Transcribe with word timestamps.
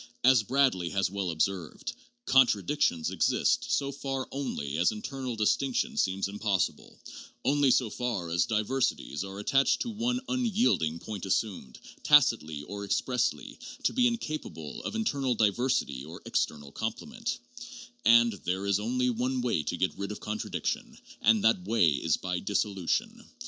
As 0.23 0.41
Bradley 0.41 0.89
has 0.89 1.11
well 1.11 1.29
observed, 1.29 1.93
''Contradictions 2.25 3.11
exist 3.11 3.71
so 3.71 3.91
far 3.91 4.27
only 4.31 4.79
as 4.79 4.91
internal 4.91 5.35
dis 5.35 5.55
tinction 5.55 5.95
seems 5.95 6.27
impossible, 6.27 6.99
only 7.45 7.69
so 7.69 7.87
far 7.91 8.31
as 8.31 8.47
diversities 8.47 9.23
are 9.23 9.37
attached 9.37 9.81
to 9.83 9.91
one 9.91 10.19
unyielding 10.27 10.97
point 10.97 11.27
assumed, 11.27 11.77
tacitly 12.01 12.63
or 12.63 12.83
expressly, 12.83 13.59
to 13.83 13.93
be 13.93 14.07
in 14.07 14.17
capable 14.17 14.81
of 14.85 14.95
internal 14.95 15.35
diversity 15.35 16.03
or 16.03 16.23
external 16.25 16.71
complement"; 16.71 17.37
and, 18.03 18.33
"There 18.43 18.65
is 18.65 18.79
only 18.79 19.11
one 19.11 19.41
way 19.41 19.61
to 19.61 19.77
get 19.77 19.95
rid 19.99 20.11
of 20.11 20.19
contradiction, 20.19 20.97
and 21.21 21.43
that 21.43 21.65
way 21.67 21.91
is 21.91 22.17
by 22.17 22.39
dissolution. 22.39 23.23